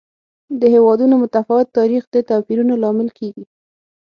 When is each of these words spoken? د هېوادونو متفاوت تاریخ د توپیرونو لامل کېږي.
د 0.59 0.61
هېوادونو 0.73 1.13
متفاوت 1.23 1.67
تاریخ 1.77 2.03
د 2.09 2.15
توپیرونو 2.29 2.73
لامل 2.83 3.09
کېږي. 3.17 3.43